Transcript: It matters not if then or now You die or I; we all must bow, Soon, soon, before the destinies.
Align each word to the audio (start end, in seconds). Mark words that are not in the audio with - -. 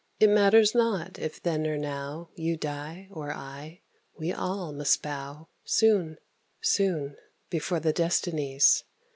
It 0.19 0.31
matters 0.31 0.73
not 0.73 1.19
if 1.19 1.39
then 1.39 1.67
or 1.67 1.77
now 1.77 2.31
You 2.33 2.57
die 2.57 3.07
or 3.11 3.31
I; 3.31 3.81
we 4.17 4.33
all 4.33 4.73
must 4.73 5.03
bow, 5.03 5.49
Soon, 5.63 6.17
soon, 6.63 7.17
before 7.51 7.79
the 7.79 7.93
destinies. 7.93 8.83